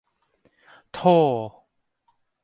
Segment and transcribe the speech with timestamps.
[0.95, 1.19] โธ่